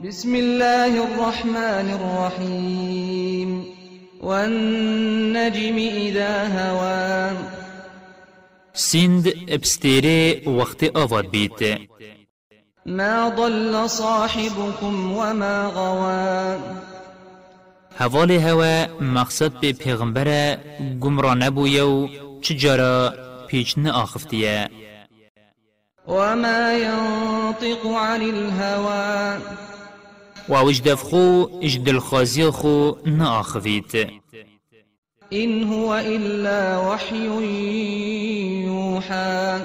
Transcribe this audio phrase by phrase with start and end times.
[0.00, 3.64] بسم الله الرحمن الرحيم.
[4.22, 7.36] والنجم إذا هوى.
[8.74, 11.88] سند ابستيري وقت آواد بيت.
[12.86, 16.60] ما ضل صاحبكم وما غوى.
[17.98, 20.56] حوال هوا مقصد به پیغمبر
[21.00, 22.08] گمرا نبویو
[22.42, 23.12] چجارا
[23.48, 24.70] پیچ نآخفتیه.
[26.08, 29.42] وما ينطق عن الهوى.
[30.48, 34.22] و اوش دفخو اش دلخوازی خو نآخفید
[35.32, 37.26] إن هو إلا وحي
[38.64, 39.60] يوحى.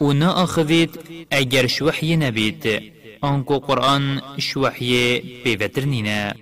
[0.00, 0.98] و نآخفید
[1.30, 2.82] اگر شوحی نبید
[3.20, 6.34] آنکو قرآن شوحی بیوتر نینه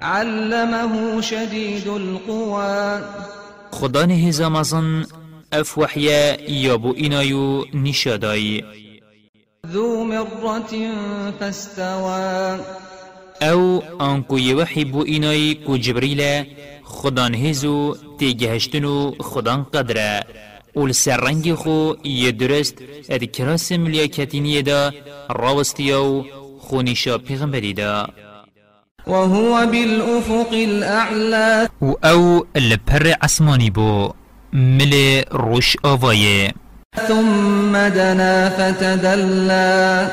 [0.00, 3.00] علمه شديد القوى.
[3.70, 4.06] خدا
[5.52, 8.64] اف وحیا یابو اینایو نشادایی
[9.72, 10.72] ذو مرة
[11.40, 12.60] فاستوى.
[13.42, 16.44] أو انکو یوحی بو اینای کو جبریل
[16.84, 20.24] خدان هزو تیگهشتنو خدان قدره
[20.76, 22.74] أول سرنگ خو یه درست
[23.08, 24.92] اد کراس ملیاکتینیه دا
[25.30, 26.24] راوستیو
[26.60, 28.08] خونیشا پیغمبری دا
[29.06, 31.68] وهو بالأفق الأعلى.
[31.82, 34.12] و أو لپر عسمانی بو
[34.52, 36.54] مل روش آوایه
[36.96, 40.08] ثم دنا فتدلى.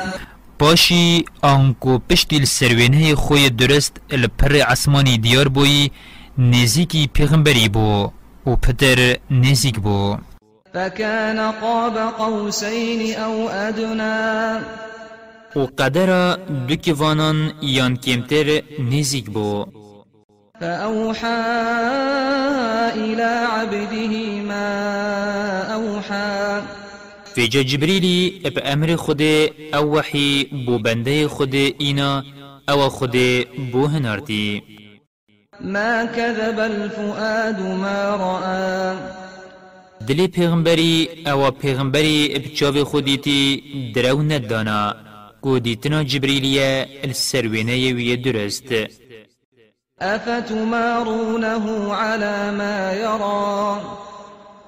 [0.58, 5.90] باشی آنکو پشتی سروینه خوی درست لپر عسمانی دیار بوی
[6.38, 8.10] نزیکی پیغمبری بو
[8.46, 10.16] و پتر نزیک بو.
[10.74, 14.60] فكان قاب قوسين أو أدنى
[15.56, 16.36] و قدر
[16.68, 19.66] دکوانان یان کمتر نزیک بو.
[20.60, 21.40] فأوحى
[22.94, 24.68] إلى عبده ما
[25.74, 26.62] أوحى.
[27.34, 29.22] فيجا جبريلي اب أمر خود
[29.74, 32.24] أو وحي بو بنده خود اینا
[32.70, 33.16] أو خود
[33.72, 34.62] بو هنارتي
[35.60, 38.96] ما كذب الفؤاد ما رأى
[40.00, 43.62] دلی پیغمبری أو پیغمبری اب چاو خودیتی
[43.94, 44.94] درو ندانا
[45.42, 48.74] کو دیتنا جبریلیه السروینه وی درست
[50.02, 53.80] أفتمارونه على ما يرى؟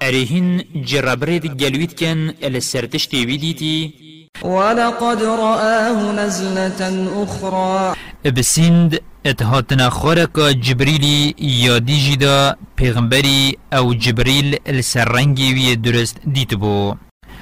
[0.03, 3.95] ارهن جربرد گلویت کن السرتشتی ویدیتی
[4.43, 6.81] ولقد رآه نزلة
[7.23, 7.95] أخرى.
[8.25, 16.95] بسند إتهاتنا خارق جبريلي يادي جدا پیغمبری أو جبريل السرنگي وي درست ديت بو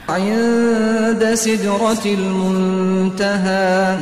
[0.08, 3.98] عند سدرة المنتهى.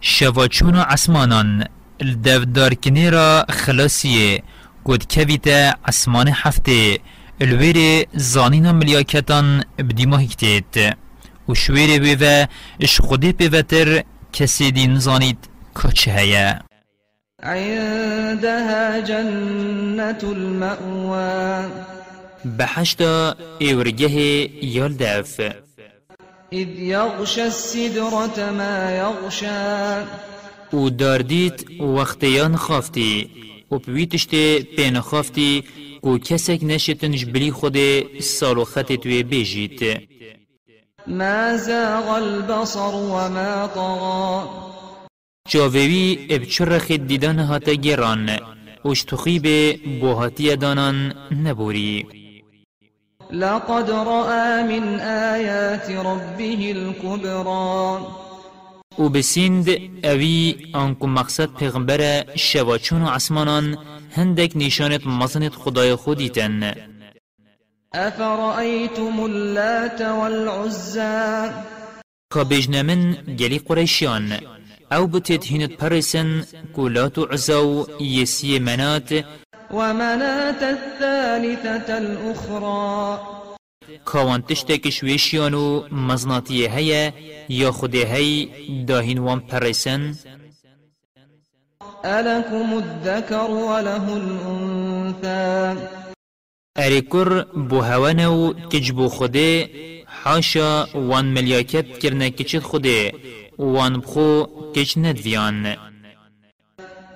[0.00, 1.64] شواچون عسمانان
[2.02, 4.40] الدفدار كنيرا خلاصية.
[4.84, 6.98] قد كويتا عسمان حفته
[7.42, 10.76] الوير زانينا ملياكتان بديما هكتيت
[11.48, 12.48] وشوير بيوه
[12.82, 14.02] اش خودي بيوتر
[14.32, 15.38] كسي دين زانيت
[15.74, 16.62] كوچه هيا
[17.42, 21.70] عندها جنة المأوى.
[22.44, 24.16] بحشتا اورگه
[24.62, 25.40] يالدف.
[26.52, 30.29] إذ يغشى السدرة ما يغشى.
[30.74, 33.30] و داردیت وقتیان خافتی
[33.70, 35.64] و پویتشتی پین خافتی
[36.02, 37.76] کو کسک نشتنش بلی خود
[38.20, 40.00] سالو خط توی بیجیت.
[41.06, 44.48] ما زاغ البصر وما طغى
[45.48, 48.30] جاویوی اب چرخ دیدن هاتا گران
[48.84, 49.46] وش تخیب
[50.00, 51.14] بوهاتی دانان
[51.44, 52.06] نبوری.
[53.30, 58.00] لقد رأى من آيات ربه الكبرى.
[58.98, 59.68] و بسیند
[60.04, 63.78] اوی آنکو مقصد پیغمبر شواچون و عسمانان
[64.10, 66.72] هندک نشانت مزنت خدای خودیتن
[67.94, 71.50] أفرأيتم اللات والعزى.
[72.34, 74.32] که بجنمن گلی قریشیان.
[74.92, 76.44] أو بتید هینت پرسن
[76.76, 79.24] کولات و عزو یسی منات.
[79.70, 83.39] ومناة الثالثة الأخرى.
[84.04, 87.12] کاوان تشتک شویشیان و مزناتی هیا
[87.48, 88.48] یا خود هی
[88.86, 90.14] داهین وان پرسن
[92.04, 95.80] ألكم الذكر وله الأنثى.
[96.76, 99.70] اریکر بو هوانو کجبو خوده
[100.06, 103.12] حاشا وان ملیاکت کرنه کچت خوده
[103.58, 105.76] وان بخو کچ ندویان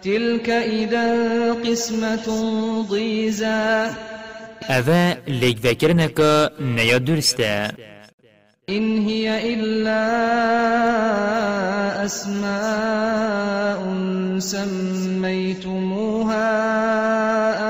[0.02, 2.26] تلك إذا قسمة
[2.90, 3.90] ضيزى.
[4.70, 7.70] اوه لیگ وکرنکا نیا درسته
[8.68, 10.04] إن هي إلا
[12.04, 13.80] أسماء
[14.38, 15.74] سميتموها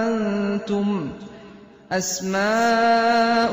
[0.06, 1.08] أنتم
[1.92, 3.52] أسماء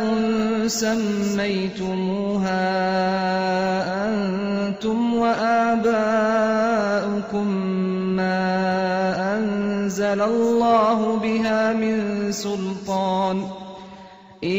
[0.67, 2.61] سميتموها
[4.07, 6.31] أنتم وآباؤكم
[9.91, 13.47] أنزل الله بها من سلطان.
[14.43, 14.49] إن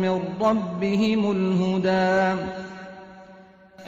[0.01, 2.41] من ربهم الهدى.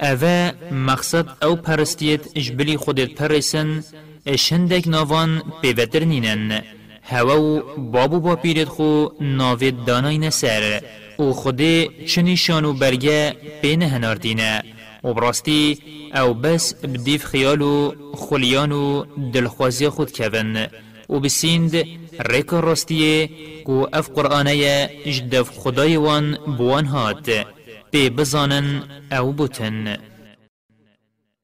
[0.01, 3.83] اوه مقصد أو پرستیت اجبلی خودت پرسن
[4.27, 6.61] اشندک ناوان پیوتر نینن
[7.03, 8.37] هوا و بابو با
[8.67, 10.81] خو ناوید دانای نسر
[11.19, 14.63] أو خوده چنیشان و برگه بین هناردینه
[15.03, 15.77] و براستی
[16.15, 20.67] أو بس بدیف خیال و خلیان و دلخوازی خود کون
[21.09, 21.75] و بسیند
[22.19, 23.29] ریک راستیه
[23.65, 27.29] کو اف قرآنه جدف خدای وان بوان هات.
[27.91, 29.97] بي بزانن أو بوتن.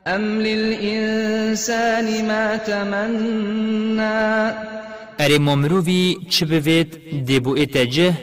[0.08, 4.54] أم للإنسان ما تمنى.
[5.40, 6.90] ممروفي چه بوید
[7.26, 8.14] دبو اتجه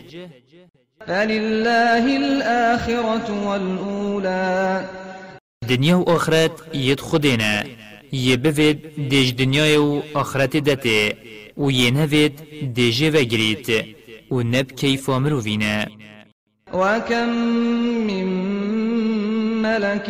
[1.07, 4.85] فلله الآخرة والأولى.
[5.69, 7.63] دنیا و آخرت ید خودینا
[8.13, 11.17] یه بوید دیج دنیای و آخرت دته
[11.57, 12.41] و نوید
[12.75, 13.97] دیجه وگرید
[14.31, 15.87] و نب کیف مروفینا
[16.73, 17.29] وكم
[18.07, 18.27] من
[19.63, 20.07] ملك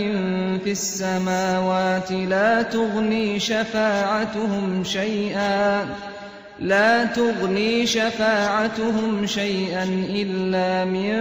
[0.65, 5.85] في السماوات لا تغني شفاعتهم شيئا
[6.61, 11.13] لا تغني شفاعتهم شيئا إلا من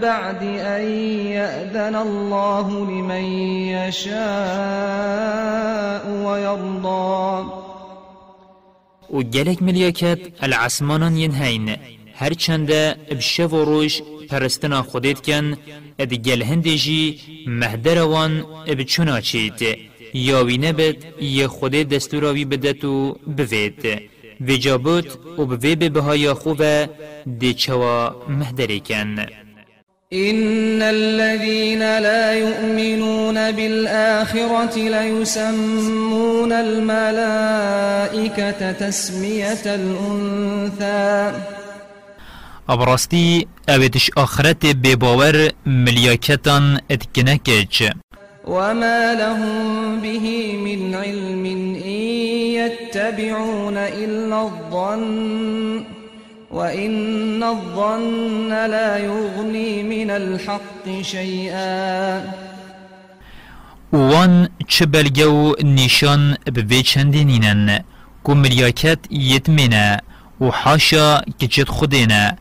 [0.00, 0.82] بعد أن
[1.26, 3.24] يأذن الله لمن
[3.88, 4.14] يشاء
[6.24, 7.64] ويرضى.
[9.10, 11.76] و گلک ملیاکت العسمانان ینهین
[12.14, 15.56] هر چنده بشه و روش پرستنا خودت کن
[15.98, 18.44] اد گل هندجی مهدروان
[18.78, 19.78] بچونا چید
[20.14, 24.13] یا وی نبت یه خود دستوراوی بدت و بوید
[24.48, 26.88] و جابوت و به بهای خوبه
[27.38, 29.26] دی چوا مهدری کن.
[30.12, 37.52] إن الذين لا يؤمنون بالآخرة ليسمون الملائكة
[38.72, 41.32] تسمية الأنثى.
[42.68, 47.90] ابراستی اویدش آخرت بباور ملیاکتان اتکنکج
[48.46, 51.44] وما لهم به من علم
[51.84, 52.00] إن
[52.60, 55.84] يتبعون إلا الظن
[56.50, 62.20] وإن الظن لا يغني من الحق شيئا.
[63.92, 67.78] وان چه بلگه و نیشان بوی چندینینن
[68.24, 70.00] کو ملیاکت یتمنه
[70.40, 72.36] و حاشا که خودینه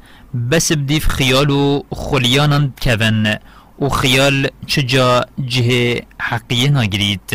[0.52, 3.38] بس بديف خيالو خليانا كفن
[3.80, 7.32] وخيال چجا جه حقية ناگريت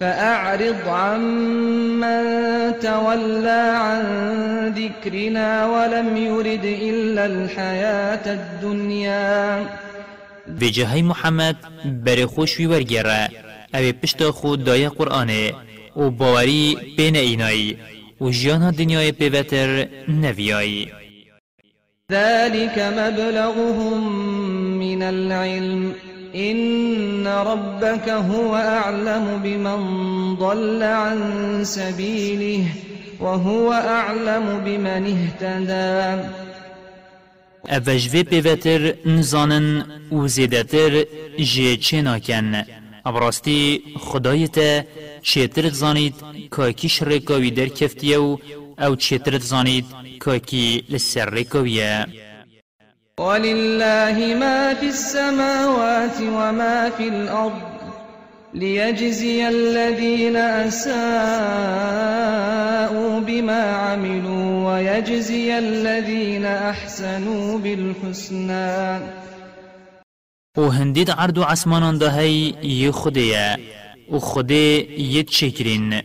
[0.00, 2.24] فأعرض عمن
[2.82, 4.02] تولى عن
[4.76, 9.66] ذكرنا ولم يرد إلا الحياة الدنيا.
[10.48, 13.28] بجهي محمد برخوش في ورگره
[13.74, 15.52] أو پشت خود دای قرآنه
[15.96, 17.78] و باوری بین اینایی
[18.20, 18.30] و
[18.70, 20.92] دنیای پیوتر نویایی
[22.12, 24.41] ذلك مبلغهم
[24.92, 25.94] من العلم
[26.34, 29.80] إن ربك هو أعلم بمن
[30.36, 31.18] ضل عن
[31.64, 32.64] سبيله
[33.20, 36.28] وهو أعلم بمن اهتدى.
[37.68, 41.04] اوجوه پیوتر نزانن و زیدتر
[41.38, 42.64] جه چه ناکن
[43.06, 44.86] ابراستی خدایت
[45.22, 46.14] چیتر زانید
[46.56, 48.36] که در کفتیه و
[48.78, 49.84] أو چیتر زانید
[50.24, 52.06] كوكي للسركوية
[53.20, 57.72] ولله ما في السماوات وما في الأرض
[58.54, 60.90] ليجزي الذين أساءوا
[63.20, 69.00] بما عملوا ويجزي الذين أحسنوا بالحسنى
[70.56, 72.90] و هندید عرض و عسمانان ده هی یه.
[72.90, 73.58] خوده
[74.10, 74.54] و خوده
[74.98, 76.02] یه چکرین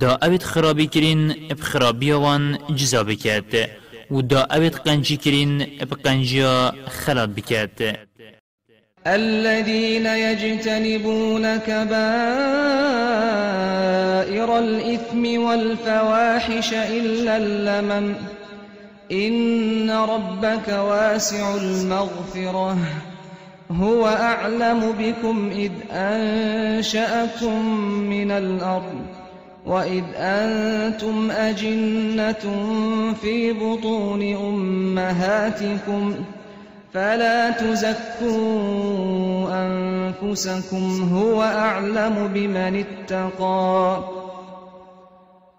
[0.00, 5.94] دا اوید خرابی کرین اب خرابی وان جزا بکد و دا اوید قنجی کرین اب
[5.94, 7.96] قنجیا خراب بکد
[9.06, 11.94] الذين يجتنبون كبائر
[14.58, 18.14] الإثم والفواحش إلا اللمم.
[19.12, 22.76] إن ربك واسع المغفرة.
[23.70, 27.66] هو أعلم بكم إذ أنشأكم
[28.10, 29.23] من الأرض.
[29.66, 32.44] وإذ أنتم أجنة
[33.22, 36.14] في بطون أمهاتكم
[36.94, 38.34] فلا تزكوا
[39.66, 44.04] أنفسكم هو أعلم بمن اتقى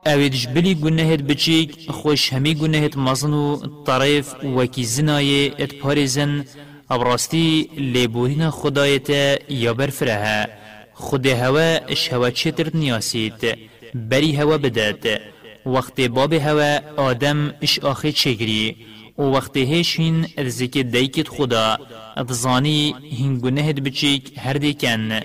[0.07, 3.57] اویدش بلی گنهت بچیک خوش همی گنهت مزنو
[3.87, 6.45] طرف وکی زنای ات پارزن
[6.89, 9.09] ابراستی لیبورین خدایت
[9.49, 10.47] یا برفره
[10.93, 11.79] خود هوا
[12.11, 13.57] هوا چتر نیاسید
[13.95, 15.21] بری هوا بدد
[15.65, 18.75] وقت باب هوا آدم اش آخه چگری
[19.17, 21.77] و وقت هشین ارزک دیکت خدا
[22.17, 25.19] اتزانی هنگونهت بچیک هر دیکن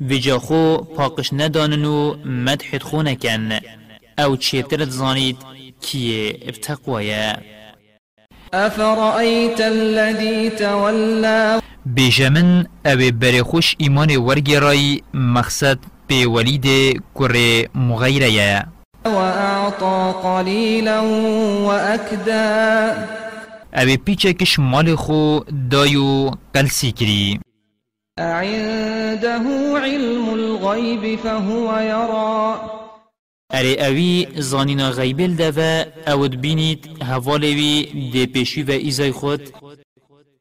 [0.00, 3.58] ویجا خو پاقش نداننو مدحت خو نکن
[4.18, 5.36] او چیتر زانید
[5.80, 7.36] کیه افتقوایا
[8.54, 16.66] أفرأيت الذي تولى بيجمن او برخوش ايمان ورگرای مقصد به ولید
[17.14, 18.66] کره مغیره
[19.06, 21.00] وأعطى قليلا
[21.66, 22.94] وأكدى.
[23.74, 27.40] أو پیچه کش مال خو دایو قلسی کری
[28.18, 29.42] أعنده
[29.78, 32.56] علم الغيب فهو يرى.
[33.52, 37.82] اره اوی زانینا غیبل دوا أود بینید هوالوی
[38.12, 39.52] دی پیشی و ایزای خود.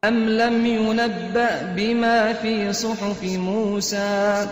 [0.03, 4.48] أم لم ينبأ بما في صحف موسى.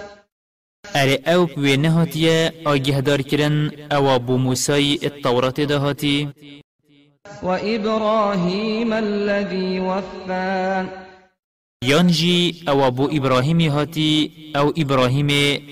[0.95, 6.29] اره أو بوی نهاتیه آگه دار کرن أو بو موسای التورات دهاتی
[7.43, 10.85] وإبراهيم الذي وفى.
[11.83, 15.27] یانجی أو بو ابراهیمی هاتی أو ابراهیم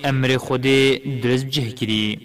[0.06, 0.62] أمر خود
[1.24, 2.18] درز بجه کری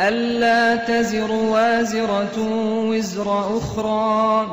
[0.00, 2.38] ألا تزر وازرة
[2.90, 4.46] وزر أخرى.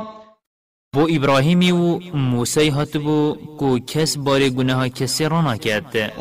[0.93, 6.11] بو ابراهیمی و موسی هاتبو کو کس بار گناه کسی رانا کرد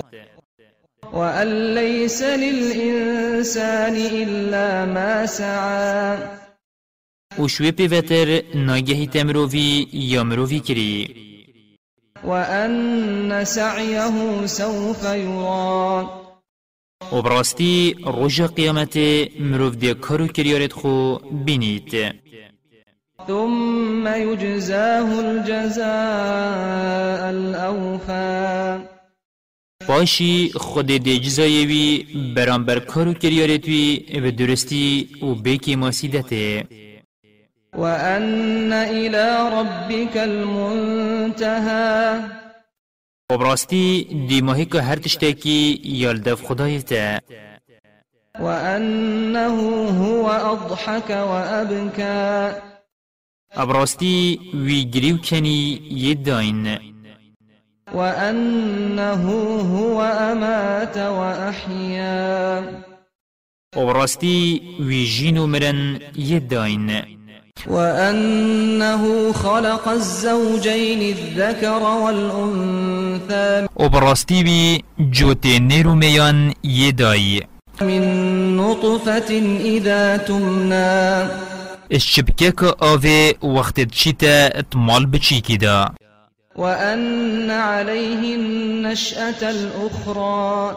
[1.16, 6.18] وأن ليس للإنسان إلا ما سعى.
[7.38, 11.08] و شوی پیوتر ناگهی تمروی یا مروی کری
[12.24, 16.06] وأن سعيه سوف يرى.
[17.12, 18.96] و براستی روژ قیامت
[19.40, 22.14] مروف دی کرو کریارت خو بینید
[23.26, 25.90] ثم يجزاه الجزاء
[27.28, 28.95] الأوفى.
[29.88, 36.66] باشی خود دی جزایوی برانبر کرو کریارت وی به درستی و بیکی ماسیدته
[37.76, 41.76] وأن إلى ربك المنتهى.
[43.32, 47.20] و براستی دی ماهی که هر تشتکی یالدف خدایته
[48.40, 49.56] وأنه
[49.90, 52.52] هو أضحك وأبكى.
[53.56, 56.78] ابراستی وی گریو کنی یداین
[57.96, 59.24] وأنه
[59.74, 62.62] هو أمات وأحيا.
[63.76, 67.02] و براستی وی جینو مرن یداین
[67.66, 73.66] وأنه خلق الزوجين الذكر والأنثى.
[73.76, 77.42] و براستی وی جوتی نیرو میان یدای
[77.80, 79.30] من نطفة
[79.64, 81.28] إذا تمنى.
[82.38, 86.05] که آوه وقت چیتا اتمال بچیکی دا.
[86.56, 90.76] وأن عليه النشأة الأخرى.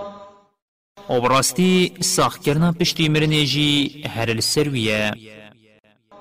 [1.10, 5.14] و براستی ساخ کرنا پشتی مرنجی هر السرویه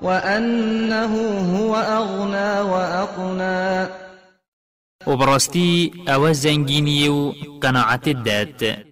[0.01, 1.13] وأنه
[1.57, 3.87] هو أغنى وأقنى.
[5.07, 8.85] و براستی أو زنگینی و قناعت داد.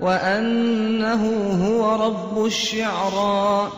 [0.00, 1.22] وأنه
[1.66, 3.72] هو رب الشعرى.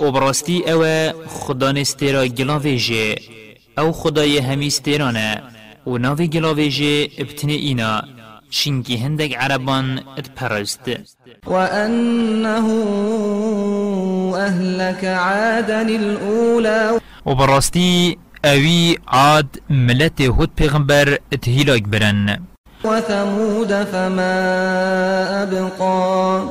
[0.00, 3.18] و براستی أو خدا نستیرا گلاویجه
[3.78, 5.42] أو خدای همی استیرانه
[5.86, 8.02] و ناوی گلاویجه ابتنه اینا
[8.50, 10.90] چینکی هندگ عربان اتپرست
[11.46, 12.66] وأنه
[14.36, 17.00] أهلك عادا الأولى.
[17.26, 22.46] و براستی اوی عاد ملت هود پیغمبر اتهیلاک برن.
[22.84, 24.34] وثمود فما
[25.42, 26.42] أبقى.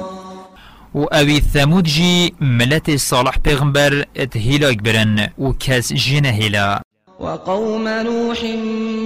[0.95, 6.81] و اوی ثمود جی ملت صالح پیغمبر اتهیلاک برن و کس جنه هیلا
[7.21, 8.43] وقوم نوح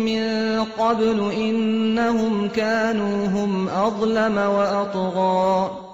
[0.08, 0.24] من
[0.64, 5.86] قبل إنهم كانوا هم أظلم وأطغى.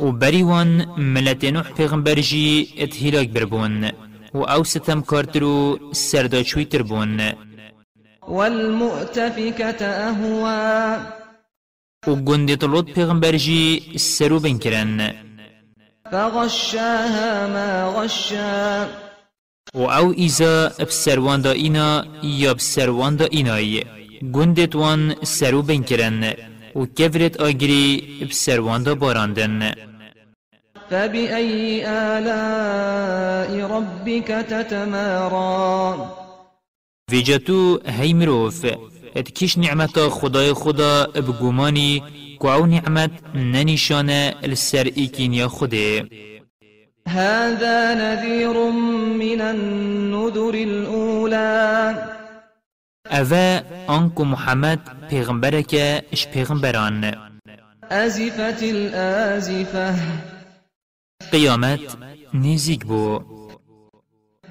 [0.00, 3.84] و بریوان ملت نوح پیغمبر جی اتهیلاک بربون
[4.34, 7.32] و أو ستم کارترو سرداچوی تربون
[8.28, 11.00] والمؤتفكة أهوى.
[12.06, 15.12] و گند طلوت پیغمبر جی سرو بنکرن
[16.12, 19.05] فغشاها ما غشا.
[19.76, 23.84] و أو ایزا بسروان دا اینا یا بسروان دا اینای
[24.32, 26.34] گندت وان سرو بنکرن
[26.76, 29.74] و کفرت آگری بسروان دا باراندن.
[30.90, 35.94] فبأي آلاء ربك تتمارى
[37.10, 38.64] ویجتو هی مروف
[39.16, 41.06] ات کش نعمتا خدای خدا
[42.38, 46.06] کو آو نعمت ننشانه لسر ایکینیا خوده.
[47.06, 48.70] هذا نذير
[49.18, 51.94] من النذر الأولى.
[53.10, 57.14] اوه آنکو محمد پیغمبره که اش پیغمبران
[57.90, 59.94] أزفت الآزفة.
[61.32, 61.80] قیامت
[62.34, 63.20] نزیک بو.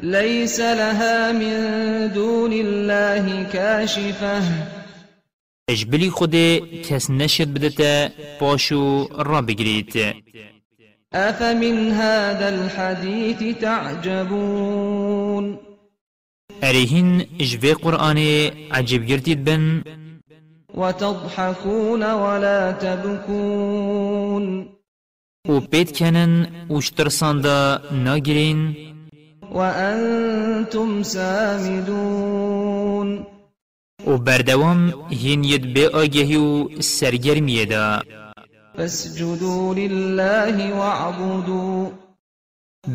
[0.03, 4.41] ليس لها من دون الله كاشفة.
[5.69, 6.35] اجبلی خود
[6.89, 10.15] کس نشد بدته پاشو را بگرید
[11.15, 15.57] أفمن هذا الحديث تعجبون؟
[16.63, 18.17] ارهین اجوه قرآن
[18.71, 19.83] عجب گردید بن
[20.77, 24.67] وتضحكون ولا تبكون.
[25.49, 28.75] و پید کنن وشترساندا ناگرین
[29.51, 32.55] وأنتم سامدون.
[34.07, 38.01] و بردوام هین ید به آگهی و سرگرمیه دا.
[38.77, 41.89] فاسجدوا لله واعبدوا.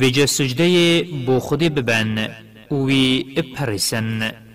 [0.01, 2.29] وجه سجده بو خود ببن
[2.71, 4.50] وی اپرسن.